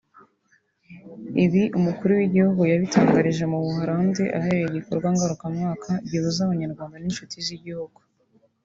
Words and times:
Ibi 1.45 1.63
Umukuru 1.77 2.11
w’Igihugu 2.19 2.61
yabitangarije 2.71 3.43
mu 3.51 3.57
Buholandi 3.63 4.23
ahabereye 4.37 4.67
igikorwa 4.69 5.07
ngarukamwaka 5.15 5.89
gihuza 6.09 6.39
Abanyarwanda 6.43 6.95
n’inshuti 6.97 7.35
z’igihugu 7.47 7.99